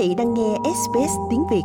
vị 0.00 0.14
đang 0.14 0.34
nghe 0.34 0.54
SBS 0.64 1.12
tiếng 1.30 1.42
Việt. 1.50 1.62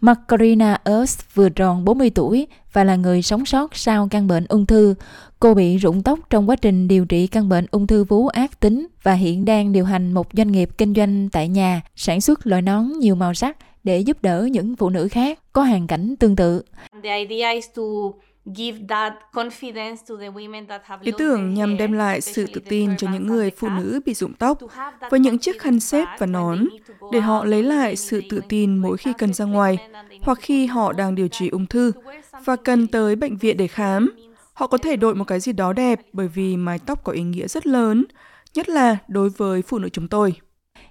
Macarena 0.00 0.80
Earth 0.84 1.34
vừa 1.34 1.48
tròn 1.48 1.84
40 1.84 2.10
tuổi 2.10 2.46
và 2.72 2.84
là 2.84 2.96
người 2.96 3.22
sống 3.22 3.46
sót 3.46 3.76
sau 3.76 4.08
căn 4.10 4.26
bệnh 4.26 4.46
ung 4.48 4.66
thư. 4.66 4.94
Cô 5.40 5.54
bị 5.54 5.76
rụng 5.76 6.02
tóc 6.02 6.18
trong 6.30 6.48
quá 6.48 6.56
trình 6.56 6.88
điều 6.88 7.04
trị 7.04 7.26
căn 7.26 7.48
bệnh 7.48 7.66
ung 7.70 7.86
thư 7.86 8.04
vú 8.04 8.28
ác 8.28 8.60
tính 8.60 8.86
và 9.02 9.12
hiện 9.12 9.44
đang 9.44 9.72
điều 9.72 9.84
hành 9.84 10.12
một 10.12 10.26
doanh 10.32 10.52
nghiệp 10.52 10.70
kinh 10.78 10.94
doanh 10.94 11.28
tại 11.32 11.48
nhà, 11.48 11.82
sản 11.96 12.20
xuất 12.20 12.46
loại 12.46 12.62
nón 12.62 12.92
nhiều 12.98 13.14
màu 13.14 13.34
sắc 13.34 13.56
để 13.84 14.00
giúp 14.00 14.22
đỡ 14.22 14.48
những 14.50 14.76
phụ 14.76 14.90
nữ 14.90 15.08
khác 15.08 15.38
có 15.52 15.62
hoàn 15.62 15.86
cảnh 15.86 16.14
tương 16.16 16.36
tự. 16.36 16.62
Ý 21.00 21.12
tưởng 21.18 21.54
nhằm 21.54 21.76
đem 21.76 21.92
lại 21.92 22.20
sự 22.20 22.46
tự 22.54 22.60
tin 22.68 22.96
cho 22.96 23.08
những 23.12 23.26
người 23.26 23.50
phụ 23.50 23.68
nữ 23.68 24.00
bị 24.06 24.14
rụng 24.14 24.32
tóc 24.34 24.58
với 25.10 25.20
những 25.20 25.38
chiếc 25.38 25.60
khăn 25.60 25.80
xếp 25.80 26.08
và 26.18 26.26
nón 26.26 26.64
để 27.12 27.20
họ 27.20 27.44
lấy 27.44 27.62
lại 27.62 27.96
sự 27.96 28.22
tự 28.30 28.40
tin 28.48 28.76
mỗi 28.76 28.96
khi 28.96 29.12
cần 29.18 29.32
ra 29.32 29.44
ngoài 29.44 29.78
hoặc 30.22 30.38
khi 30.40 30.66
họ 30.66 30.92
đang 30.92 31.14
điều 31.14 31.28
trị 31.28 31.48
ung 31.48 31.66
thư 31.66 31.92
và 32.44 32.56
cần 32.56 32.86
tới 32.86 33.16
bệnh 33.16 33.36
viện 33.36 33.56
để 33.56 33.66
khám. 33.66 34.12
Họ 34.52 34.66
có 34.66 34.78
thể 34.78 34.96
đội 34.96 35.14
một 35.14 35.24
cái 35.24 35.40
gì 35.40 35.52
đó 35.52 35.72
đẹp 35.72 36.00
bởi 36.12 36.28
vì 36.28 36.56
mái 36.56 36.78
tóc 36.78 37.04
có 37.04 37.12
ý 37.12 37.22
nghĩa 37.22 37.48
rất 37.48 37.66
lớn, 37.66 38.04
nhất 38.54 38.68
là 38.68 38.96
đối 39.08 39.28
với 39.28 39.62
phụ 39.62 39.78
nữ 39.78 39.88
chúng 39.88 40.08
tôi. 40.08 40.34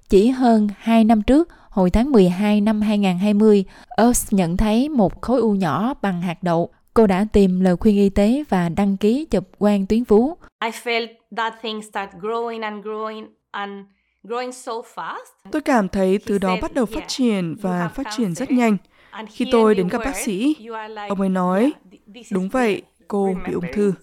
Chỉ 0.10 0.30
hơn 0.30 0.68
2 0.78 1.04
năm 1.04 1.22
trước, 1.22 1.50
hồi 1.70 1.90
tháng 1.90 2.12
12 2.12 2.62
năm 2.62 2.82
2020, 2.82 3.66
Earth 3.98 4.34
nhận 4.34 4.58
thấy 4.58 4.90
một 4.90 5.22
khối 5.22 5.42
u 5.42 5.52
nhỏ 5.52 5.94
bằng 6.02 6.22
hạt 6.22 6.44
đậu 6.44 6.70
Cô 6.94 7.08
đã 7.08 7.26
tìm 7.34 7.60
lời 7.60 7.76
khuyên 7.76 7.98
y 7.98 8.10
tế 8.10 8.44
và 8.50 8.70
đăng 8.70 8.98
ký 8.98 9.26
chụp 9.32 9.44
quang 9.58 9.86
tuyến 9.86 10.04
vú. 10.04 10.38
Tôi 15.52 15.62
cảm 15.62 15.90
thấy 15.90 16.20
từ 16.26 16.38
đó 16.38 16.56
bắt 16.62 16.74
đầu 16.74 16.86
phát 16.86 17.08
triển 17.08 17.56
và 17.62 17.88
phát 17.88 18.08
triển 18.18 18.36
rất 18.36 18.52
nhanh. 18.52 18.78
Khi 19.30 19.46
tôi 19.52 19.76
đến 19.76 19.88
gặp 19.88 20.02
bác 20.06 20.16
sĩ, 20.16 20.56
ông 21.10 21.22
ấy 21.22 21.30
nói, 21.30 21.74
đúng 22.32 22.50
vậy, 22.50 22.82
cô 23.08 23.36
bị 23.48 23.54
ung 23.54 23.66
thư. 23.74 23.94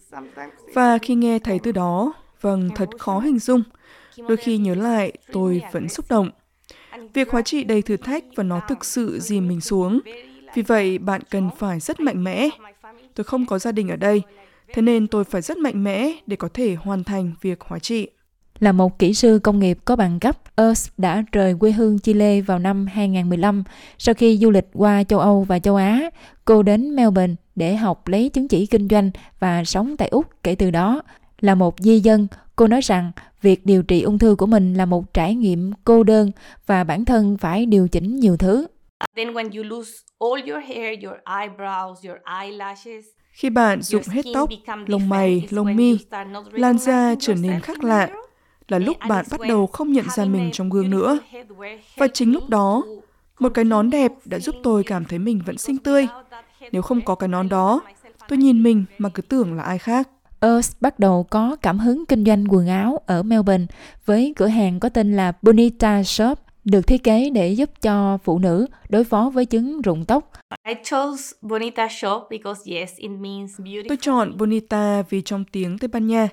Và 0.74 0.98
khi 0.98 1.14
nghe 1.14 1.38
thấy 1.38 1.58
từ 1.58 1.72
đó, 1.72 2.12
vâng, 2.40 2.70
thật 2.74 2.88
khó 2.98 3.18
hình 3.18 3.38
dung. 3.38 3.62
Đôi 4.28 4.36
khi 4.36 4.58
nhớ 4.58 4.74
lại, 4.74 5.12
tôi 5.32 5.62
vẫn 5.72 5.88
xúc 5.88 6.06
động. 6.08 6.30
Việc 7.14 7.30
hóa 7.30 7.42
trị 7.42 7.64
đầy 7.64 7.82
thử 7.82 7.96
thách 7.96 8.24
và 8.36 8.44
nó 8.44 8.60
thực 8.68 8.84
sự 8.84 9.18
dìm 9.20 9.48
mình 9.48 9.60
xuống. 9.60 10.00
Vì 10.54 10.62
vậy, 10.62 10.98
bạn 10.98 11.20
cần 11.30 11.50
phải 11.58 11.80
rất 11.80 12.00
mạnh 12.00 12.24
mẽ 12.24 12.50
tôi 13.14 13.24
không 13.24 13.46
có 13.46 13.58
gia 13.58 13.72
đình 13.72 13.88
ở 13.88 13.96
đây, 13.96 14.22
thế 14.74 14.82
nên 14.82 15.06
tôi 15.06 15.24
phải 15.24 15.42
rất 15.42 15.58
mạnh 15.58 15.84
mẽ 15.84 16.12
để 16.26 16.36
có 16.36 16.48
thể 16.54 16.74
hoàn 16.74 17.04
thành 17.04 17.32
việc 17.40 17.60
hóa 17.60 17.78
trị. 17.78 18.08
Là 18.58 18.72
một 18.72 18.98
kỹ 18.98 19.14
sư 19.14 19.38
công 19.42 19.58
nghiệp 19.58 19.78
có 19.84 19.96
bằng 19.96 20.20
cấp, 20.20 20.56
Earth 20.56 20.90
đã 20.98 21.24
rời 21.32 21.54
quê 21.54 21.72
hương 21.72 21.98
Chile 21.98 22.40
vào 22.40 22.58
năm 22.58 22.86
2015. 22.86 23.64
Sau 23.98 24.14
khi 24.14 24.38
du 24.38 24.50
lịch 24.50 24.66
qua 24.72 25.04
châu 25.04 25.18
Âu 25.18 25.44
và 25.44 25.58
châu 25.58 25.76
Á, 25.76 26.10
cô 26.44 26.62
đến 26.62 26.96
Melbourne 26.96 27.34
để 27.56 27.76
học 27.76 28.08
lấy 28.08 28.28
chứng 28.28 28.48
chỉ 28.48 28.66
kinh 28.66 28.88
doanh 28.88 29.10
và 29.38 29.64
sống 29.64 29.96
tại 29.96 30.08
Úc 30.08 30.26
kể 30.42 30.54
từ 30.54 30.70
đó. 30.70 31.02
Là 31.40 31.54
một 31.54 31.74
di 31.78 32.00
dân, 32.00 32.26
cô 32.56 32.66
nói 32.66 32.80
rằng 32.80 33.12
việc 33.42 33.66
điều 33.66 33.82
trị 33.82 34.02
ung 34.02 34.18
thư 34.18 34.34
của 34.34 34.46
mình 34.46 34.74
là 34.74 34.86
một 34.86 35.14
trải 35.14 35.34
nghiệm 35.34 35.72
cô 35.84 36.02
đơn 36.02 36.30
và 36.66 36.84
bản 36.84 37.04
thân 37.04 37.36
phải 37.36 37.66
điều 37.66 37.88
chỉnh 37.88 38.16
nhiều 38.16 38.36
thứ. 38.36 38.66
Then 39.16 39.32
when 39.32 39.50
you 39.56 39.62
lose 39.64 39.92
all 40.18 40.50
your 40.50 40.64
hair, 40.64 41.04
your 41.04 41.16
eyebrows, 41.24 42.08
your 42.08 42.18
eyelashes, 42.40 43.04
khi 43.32 43.50
bạn 43.50 43.82
rụng 43.82 44.02
hết 44.06 44.24
tóc, 44.34 44.48
lông 44.86 45.08
mày, 45.08 45.46
lông 45.50 45.76
mi, 45.76 45.98
làn 46.52 46.78
da 46.78 47.14
trở 47.20 47.34
nên 47.34 47.60
khác 47.60 47.84
lạ, 47.84 48.10
là 48.68 48.78
lúc 48.78 48.96
bạn 49.08 49.24
bắt 49.30 49.40
đầu 49.48 49.66
không 49.66 49.92
nhận 49.92 50.04
ra 50.16 50.24
mình 50.24 50.50
trong 50.52 50.70
gương 50.70 50.90
nữa. 50.90 51.18
Và 51.96 52.08
chính 52.08 52.32
lúc 52.32 52.48
đó, 52.48 52.82
một 53.38 53.48
cái 53.54 53.64
nón 53.64 53.90
đẹp 53.90 54.12
đã 54.24 54.38
giúp 54.38 54.54
tôi 54.62 54.84
cảm 54.84 55.04
thấy 55.04 55.18
mình 55.18 55.42
vẫn 55.46 55.58
xinh 55.58 55.78
tươi. 55.78 56.08
Nếu 56.72 56.82
không 56.82 57.00
có 57.04 57.14
cái 57.14 57.28
nón 57.28 57.48
đó, 57.48 57.80
tôi 58.28 58.38
nhìn 58.38 58.62
mình 58.62 58.84
mà 58.98 59.08
cứ 59.08 59.22
tưởng 59.22 59.54
là 59.54 59.62
ai 59.62 59.78
khác. 59.78 60.08
Earth 60.40 60.76
bắt 60.80 60.98
đầu 60.98 61.26
có 61.30 61.56
cảm 61.62 61.78
hứng 61.78 62.06
kinh 62.06 62.24
doanh 62.24 62.44
quần 62.48 62.68
áo 62.68 63.00
ở 63.06 63.22
Melbourne 63.22 63.66
với 64.06 64.32
cửa 64.36 64.46
hàng 64.46 64.80
có 64.80 64.88
tên 64.88 65.16
là 65.16 65.32
Bonita 65.42 66.02
Shop 66.02 66.38
được 66.64 66.86
thiết 66.86 67.04
kế 67.04 67.30
để 67.30 67.48
giúp 67.48 67.70
cho 67.82 68.18
phụ 68.24 68.38
nữ 68.38 68.66
đối 68.88 69.04
phó 69.04 69.30
với 69.34 69.46
chứng 69.46 69.82
rụng 69.82 70.04
tóc. 70.04 70.32
Tôi 73.88 73.96
chọn 74.00 74.36
Bonita 74.36 75.02
vì 75.02 75.22
trong 75.22 75.44
tiếng 75.52 75.78
Tây 75.78 75.88
Ban 75.88 76.06
Nha, 76.06 76.28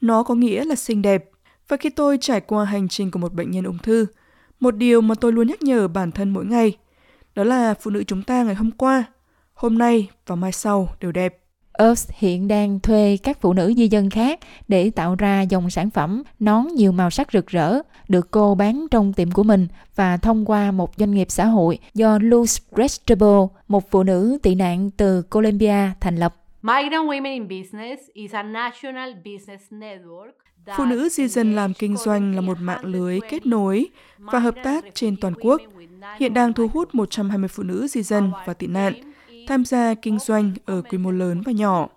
nó 0.00 0.22
có 0.22 0.34
nghĩa 0.34 0.64
là 0.64 0.74
xinh 0.74 1.02
đẹp. 1.02 1.24
Và 1.68 1.76
khi 1.76 1.90
tôi 1.90 2.18
trải 2.20 2.40
qua 2.40 2.64
hành 2.64 2.88
trình 2.88 3.10
của 3.10 3.18
một 3.18 3.32
bệnh 3.34 3.50
nhân 3.50 3.64
ung 3.64 3.78
thư, 3.78 4.06
một 4.60 4.76
điều 4.76 5.00
mà 5.00 5.14
tôi 5.14 5.32
luôn 5.32 5.46
nhắc 5.46 5.62
nhở 5.62 5.88
bản 5.88 6.12
thân 6.12 6.30
mỗi 6.30 6.44
ngày, 6.44 6.76
đó 7.34 7.44
là 7.44 7.74
phụ 7.74 7.90
nữ 7.90 8.04
chúng 8.06 8.22
ta 8.22 8.42
ngày 8.42 8.54
hôm 8.54 8.70
qua, 8.70 9.04
hôm 9.54 9.78
nay 9.78 10.08
và 10.26 10.34
mai 10.34 10.52
sau 10.52 10.88
đều 11.00 11.12
đẹp. 11.12 11.38
Earth 11.78 12.10
hiện 12.18 12.48
đang 12.48 12.80
thuê 12.80 13.18
các 13.22 13.40
phụ 13.40 13.52
nữ 13.52 13.74
di 13.76 13.88
dân 13.88 14.10
khác 14.10 14.40
để 14.68 14.90
tạo 14.90 15.14
ra 15.14 15.42
dòng 15.42 15.70
sản 15.70 15.90
phẩm 15.90 16.22
nón 16.40 16.66
nhiều 16.66 16.92
màu 16.92 17.10
sắc 17.10 17.32
rực 17.32 17.46
rỡ, 17.46 17.78
được 18.08 18.30
cô 18.30 18.54
bán 18.54 18.86
trong 18.90 19.12
tiệm 19.12 19.30
của 19.30 19.42
mình 19.42 19.66
và 19.96 20.16
thông 20.16 20.44
qua 20.44 20.70
một 20.70 20.92
doanh 20.96 21.10
nghiệp 21.10 21.30
xã 21.30 21.44
hội 21.44 21.78
do 21.94 22.18
Luz 22.18 22.60
Vegetable, 22.70 23.58
một 23.68 23.90
phụ 23.90 24.02
nữ 24.02 24.38
tị 24.42 24.54
nạn 24.54 24.90
từ 24.96 25.22
Colombia 25.22 25.90
thành 26.00 26.16
lập. 26.16 26.34
Migrant 26.62 27.08
Women 27.08 27.32
in 27.32 27.48
Business 27.48 28.02
is 28.12 28.32
a 28.32 28.42
national 28.42 29.12
business 29.24 29.64
network 29.70 30.32
Phụ 30.76 30.84
nữ 30.84 31.08
di 31.08 31.28
dân 31.28 31.54
làm 31.54 31.74
kinh 31.74 31.96
doanh 31.96 32.34
là 32.34 32.40
một 32.40 32.58
mạng 32.60 32.84
lưới 32.84 33.18
kết 33.30 33.46
nối 33.46 33.86
và 34.18 34.38
hợp 34.38 34.54
tác 34.64 34.84
trên 34.94 35.16
toàn 35.16 35.34
quốc. 35.40 35.60
Hiện 36.18 36.34
đang 36.34 36.52
thu 36.52 36.68
hút 36.72 36.94
120 36.94 37.48
phụ 37.48 37.62
nữ 37.62 37.86
di 37.86 38.02
dân 38.02 38.30
và 38.46 38.54
tị 38.54 38.66
nạn 38.66 38.94
tham 39.48 39.64
gia 39.64 39.94
kinh 39.94 40.18
doanh 40.18 40.52
ở 40.64 40.82
quy 40.82 40.98
mô 40.98 41.10
lớn 41.10 41.42
và 41.46 41.52
nhỏ. 41.52 41.88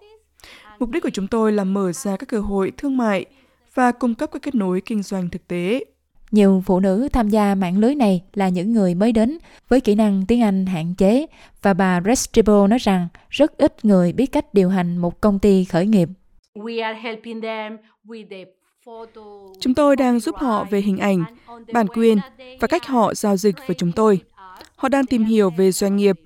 Mục 0.80 0.90
đích 0.90 1.04
của 1.04 1.10
chúng 1.10 1.28
tôi 1.28 1.52
là 1.52 1.64
mở 1.64 1.92
ra 1.92 2.18
các 2.18 2.30
cơ 2.30 2.40
hội 2.40 2.72
thương 2.78 2.98
mại 2.98 3.26
và 3.74 3.92
cung 3.92 4.16
cấp 4.16 4.30
các 4.34 4.42
kết 4.42 4.56
nối 4.56 4.82
kinh 4.82 5.04
doanh 5.04 5.30
thực 5.30 5.48
tế. 5.48 5.86
Nhiều 6.32 6.64
phụ 6.66 6.80
nữ 6.80 7.08
tham 7.14 7.30
gia 7.30 7.56
mạng 7.56 7.78
lưới 7.78 7.96
này 7.96 8.22
là 8.34 8.50
những 8.50 8.74
người 8.74 8.96
mới 8.96 9.12
đến 9.12 9.38
với 9.70 9.82
kỹ 9.82 9.96
năng 9.96 10.26
tiếng 10.28 10.42
Anh 10.42 10.66
hạn 10.66 10.96
chế 10.96 11.26
và 11.62 11.74
bà 11.74 12.02
Restibo 12.06 12.68
nói 12.68 12.80
rằng 12.80 13.08
rất 13.30 13.58
ít 13.58 13.86
người 13.86 14.14
biết 14.14 14.26
cách 14.26 14.54
điều 14.54 14.70
hành 14.70 14.98
một 14.98 15.22
công 15.22 15.40
ty 15.40 15.66
khởi 15.66 15.86
nghiệp. 15.86 16.10
Chúng 19.60 19.74
tôi 19.76 19.96
đang 19.96 20.20
giúp 20.20 20.36
họ 20.38 20.64
về 20.70 20.82
hình 20.82 20.98
ảnh, 20.98 21.24
bản 21.74 21.88
quyền 21.88 22.18
và 22.60 22.68
cách 22.68 22.86
họ 22.86 23.14
giao 23.14 23.38
dịch 23.38 23.56
với 23.68 23.76
chúng 23.80 23.92
tôi. 23.92 24.20
Họ 24.76 24.90
đang 24.90 25.06
tìm 25.06 25.24
hiểu 25.24 25.50
về 25.50 25.72
doanh 25.72 25.96
nghiệp 25.96 26.20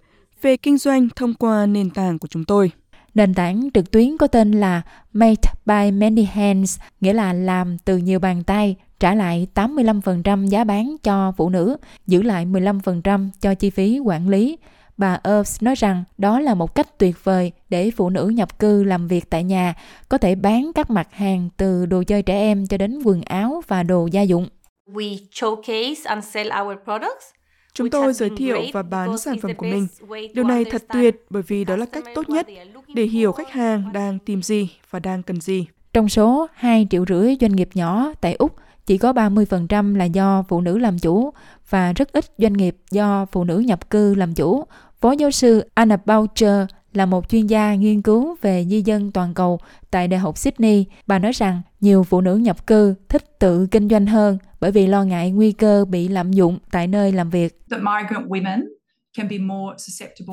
về 0.45 0.57
kinh 0.57 0.77
doanh 0.77 1.07
thông 1.15 1.33
qua 1.33 1.65
nền 1.65 1.89
tảng 1.89 2.19
của 2.19 2.27
chúng 2.27 2.45
tôi. 2.45 2.71
Nền 3.13 3.33
tảng 3.33 3.69
trực 3.73 3.91
tuyến 3.91 4.17
có 4.17 4.27
tên 4.27 4.51
là 4.51 4.81
Made 5.13 5.51
by 5.65 5.91
Many 5.91 6.23
Hands, 6.23 6.79
nghĩa 7.01 7.13
là 7.13 7.33
làm 7.33 7.77
từ 7.77 7.97
nhiều 7.97 8.19
bàn 8.19 8.43
tay, 8.43 8.75
trả 8.99 9.15
lại 9.15 9.47
85% 9.55 10.47
giá 10.47 10.63
bán 10.63 10.95
cho 11.03 11.33
phụ 11.37 11.49
nữ, 11.49 11.77
giữ 12.07 12.21
lại 12.21 12.45
15% 12.45 13.29
cho 13.41 13.55
chi 13.55 13.69
phí 13.69 13.99
quản 13.99 14.29
lý. 14.29 14.57
Bà 14.97 15.19
Earth 15.23 15.63
nói 15.63 15.75
rằng 15.75 16.03
đó 16.17 16.39
là 16.39 16.53
một 16.53 16.75
cách 16.75 16.97
tuyệt 16.97 17.23
vời 17.23 17.51
để 17.69 17.91
phụ 17.91 18.09
nữ 18.09 18.27
nhập 18.27 18.59
cư 18.59 18.83
làm 18.83 19.07
việc 19.07 19.29
tại 19.29 19.43
nhà 19.43 19.73
có 20.09 20.17
thể 20.17 20.35
bán 20.35 20.71
các 20.75 20.89
mặt 20.89 21.07
hàng 21.11 21.49
từ 21.57 21.85
đồ 21.85 22.03
chơi 22.03 22.21
trẻ 22.21 22.39
em 22.39 22.67
cho 22.67 22.77
đến 22.77 22.99
quần 23.03 23.21
áo 23.21 23.61
và 23.67 23.83
đồ 23.83 24.07
gia 24.11 24.21
dụng. 24.21 24.47
We 24.91 25.17
showcase 25.31 26.01
and 26.05 26.25
sell 26.25 26.51
our 26.61 26.77
products 26.83 27.35
Chúng 27.75 27.89
tôi 27.89 28.13
giới 28.13 28.29
thiệu 28.37 28.57
và 28.73 28.83
bán 28.83 29.17
sản 29.17 29.35
phẩm 29.41 29.51
của 29.57 29.65
mình. 29.65 29.87
Điều 30.33 30.43
này 30.43 30.65
thật 30.65 30.83
tuyệt 30.93 31.25
bởi 31.29 31.43
vì 31.47 31.63
đó 31.65 31.75
là 31.75 31.85
cách 31.85 32.03
tốt 32.15 32.29
nhất 32.29 32.47
để 32.95 33.03
hiểu 33.03 33.31
khách 33.31 33.51
hàng 33.51 33.93
đang 33.93 34.19
tìm 34.19 34.41
gì 34.41 34.69
và 34.89 34.99
đang 34.99 35.23
cần 35.23 35.41
gì. 35.41 35.65
Trong 35.93 36.09
số 36.09 36.47
2 36.53 36.87
triệu 36.89 37.05
rưỡi 37.09 37.35
doanh 37.41 37.55
nghiệp 37.55 37.69
nhỏ 37.73 38.13
tại 38.21 38.33
Úc, 38.33 38.55
chỉ 38.85 38.97
có 38.97 39.13
30% 39.13 39.95
là 39.95 40.05
do 40.05 40.43
phụ 40.47 40.61
nữ 40.61 40.77
làm 40.77 40.99
chủ 40.99 41.31
và 41.69 41.93
rất 41.93 42.11
ít 42.11 42.25
doanh 42.37 42.53
nghiệp 42.53 42.77
do 42.91 43.25
phụ 43.31 43.43
nữ 43.43 43.59
nhập 43.59 43.89
cư 43.89 44.15
làm 44.15 44.33
chủ. 44.33 44.63
Phó 45.01 45.11
giáo 45.11 45.31
sư 45.31 45.69
Anna 45.73 45.97
Boucher 46.05 46.65
là 46.93 47.05
một 47.05 47.29
chuyên 47.29 47.47
gia 47.47 47.75
nghiên 47.75 48.01
cứu 48.01 48.35
về 48.41 48.65
di 48.69 48.81
dân 48.81 49.11
toàn 49.11 49.33
cầu 49.33 49.59
tại 49.91 50.07
Đại 50.07 50.19
học 50.19 50.37
Sydney. 50.37 50.85
Bà 51.07 51.19
nói 51.19 51.31
rằng 51.31 51.61
nhiều 51.81 52.03
phụ 52.03 52.21
nữ 52.21 52.35
nhập 52.35 52.67
cư 52.67 52.95
thích 53.09 53.34
tự 53.45 53.67
kinh 53.71 53.89
doanh 53.89 54.05
hơn 54.05 54.37
bởi 54.59 54.71
vì 54.71 54.87
lo 54.87 55.03
ngại 55.03 55.31
nguy 55.31 55.51
cơ 55.51 55.85
bị 55.85 56.07
lạm 56.07 56.31
dụng 56.31 56.59
tại 56.71 56.87
nơi 56.87 57.11
làm 57.11 57.29
việc. 57.29 57.59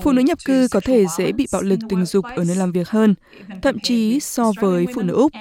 Phụ 0.02 0.12
nữ 0.12 0.22
nhập 0.22 0.38
cư 0.44 0.68
có 0.70 0.80
thể 0.80 1.04
dễ 1.18 1.32
bị 1.32 1.46
bạo 1.52 1.62
lực 1.62 1.78
tình 1.88 2.04
dục 2.04 2.24
ở 2.36 2.44
nơi 2.44 2.56
làm 2.56 2.72
việc 2.72 2.88
hơn, 2.88 3.14
thậm 3.62 3.78
chí 3.82 4.20
so 4.20 4.52
với 4.60 4.86
phụ 4.94 5.02
nữ 5.02 5.14
Úc. 5.14 5.32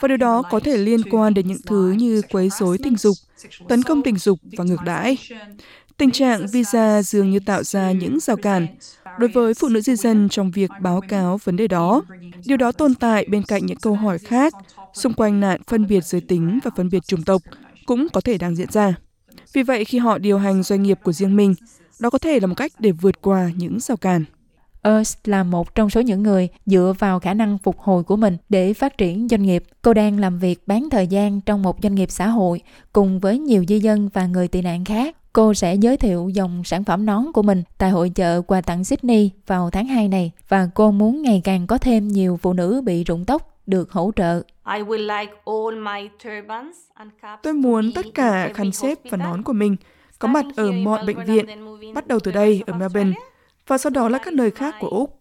Và 0.00 0.08
điều 0.08 0.16
đó 0.16 0.42
có 0.50 0.60
thể 0.60 0.76
liên 0.76 1.00
quan 1.10 1.34
đến 1.34 1.48
những 1.48 1.60
thứ 1.66 1.94
như 1.98 2.22
quấy 2.30 2.48
rối 2.48 2.78
tình 2.82 2.96
dục, 2.96 3.16
tấn 3.68 3.82
công 3.82 4.02
tình 4.02 4.16
dục 4.16 4.38
và 4.56 4.64
ngược 4.64 4.82
đãi. 4.84 5.18
Tình 5.96 6.10
trạng 6.10 6.46
visa 6.46 7.02
dường 7.02 7.30
như 7.30 7.40
tạo 7.40 7.62
ra 7.62 7.92
những 7.92 8.20
rào 8.20 8.36
cản 8.36 8.66
đối 9.18 9.28
với 9.28 9.54
phụ 9.54 9.68
nữ 9.68 9.80
di 9.80 9.96
dân 9.96 10.28
trong 10.28 10.50
việc 10.50 10.70
báo 10.80 11.00
cáo 11.08 11.38
vấn 11.44 11.56
đề 11.56 11.68
đó. 11.68 12.02
Điều 12.44 12.56
đó 12.56 12.72
tồn 12.72 12.94
tại 12.94 13.26
bên 13.28 13.42
cạnh 13.42 13.66
những 13.66 13.78
câu 13.78 13.94
hỏi 13.94 14.18
khác 14.18 14.54
xung 14.92 15.12
quanh 15.12 15.40
nạn 15.40 15.60
phân 15.66 15.86
biệt 15.86 16.04
giới 16.04 16.20
tính 16.20 16.58
và 16.64 16.70
phân 16.76 16.88
biệt 16.90 17.06
chủng 17.06 17.22
tộc 17.22 17.42
cũng 17.86 18.06
có 18.12 18.20
thể 18.20 18.38
đang 18.38 18.56
diễn 18.56 18.70
ra. 18.70 18.94
Vì 19.52 19.62
vậy, 19.62 19.84
khi 19.84 19.98
họ 19.98 20.18
điều 20.18 20.38
hành 20.38 20.62
doanh 20.62 20.82
nghiệp 20.82 20.98
của 21.02 21.12
riêng 21.12 21.36
mình, 21.36 21.54
đó 22.00 22.10
có 22.10 22.18
thể 22.18 22.40
là 22.40 22.46
một 22.46 22.54
cách 22.54 22.72
để 22.78 22.92
vượt 22.92 23.22
qua 23.22 23.50
những 23.56 23.80
rào 23.80 23.96
cản. 23.96 24.24
Urs 24.88 25.16
là 25.24 25.44
một 25.44 25.74
trong 25.74 25.90
số 25.90 26.00
những 26.00 26.22
người 26.22 26.48
dựa 26.66 26.94
vào 26.98 27.20
khả 27.20 27.34
năng 27.34 27.58
phục 27.58 27.78
hồi 27.78 28.04
của 28.04 28.16
mình 28.16 28.36
để 28.48 28.74
phát 28.74 28.98
triển 28.98 29.28
doanh 29.28 29.42
nghiệp. 29.42 29.64
Cô 29.82 29.94
đang 29.94 30.20
làm 30.20 30.38
việc 30.38 30.62
bán 30.66 30.90
thời 30.90 31.06
gian 31.06 31.40
trong 31.40 31.62
một 31.62 31.76
doanh 31.82 31.94
nghiệp 31.94 32.10
xã 32.10 32.28
hội 32.28 32.60
cùng 32.92 33.20
với 33.20 33.38
nhiều 33.38 33.64
di 33.68 33.80
dân 33.80 34.08
và 34.08 34.26
người 34.26 34.48
tị 34.48 34.62
nạn 34.62 34.84
khác. 34.84 35.16
Cô 35.34 35.54
sẽ 35.54 35.74
giới 35.74 35.96
thiệu 35.96 36.30
dòng 36.34 36.64
sản 36.64 36.84
phẩm 36.84 37.06
nón 37.06 37.32
của 37.32 37.42
mình 37.42 37.62
tại 37.78 37.90
hội 37.90 38.10
chợ 38.14 38.42
quà 38.42 38.60
tặng 38.60 38.84
Sydney 38.84 39.30
vào 39.46 39.70
tháng 39.70 39.86
2 39.86 40.08
này 40.08 40.32
và 40.48 40.68
cô 40.74 40.90
muốn 40.90 41.22
ngày 41.22 41.40
càng 41.44 41.66
có 41.66 41.78
thêm 41.78 42.08
nhiều 42.08 42.38
phụ 42.42 42.52
nữ 42.52 42.82
bị 42.84 43.04
rụng 43.04 43.24
tóc 43.24 43.58
được 43.66 43.92
hỗ 43.92 44.10
trợ. 44.16 44.42
Tôi 47.42 47.52
muốn 47.52 47.92
tất 47.94 48.06
cả 48.14 48.50
khăn 48.54 48.72
xếp 48.72 48.98
và 49.10 49.16
nón 49.16 49.42
của 49.42 49.52
mình 49.52 49.76
có 50.18 50.28
mặt 50.28 50.44
ở 50.56 50.72
mọi 50.72 51.06
bệnh 51.06 51.24
viện, 51.24 51.46
bắt 51.94 52.06
đầu 52.06 52.20
từ 52.20 52.32
đây 52.32 52.62
ở 52.66 52.74
Melbourne 52.74 53.12
và 53.66 53.78
sau 53.78 53.90
đó 53.90 54.08
là 54.08 54.18
các 54.18 54.34
nơi 54.34 54.50
khác 54.50 54.74
của 54.80 54.88
Úc. 54.88 55.20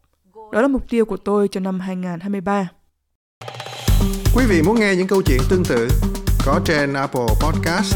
Đó 0.51 0.62
là 0.62 0.68
mục 0.68 0.89
tiêu 0.89 1.06
của 1.06 1.18
tôi 1.18 1.48
cho 1.48 1.60
năm 1.60 1.80
2023. 1.80 2.69
Quý 4.36 4.45
vị 4.50 4.62
muốn 4.65 4.80
nghe 4.80 4.95
những 4.95 5.07
câu 5.07 5.21
chuyện 5.21 5.39
tương 5.50 5.63
tự 5.63 5.88
có 6.45 6.60
trên 6.65 6.94
Apple 6.94 7.27
Podcast, 7.42 7.95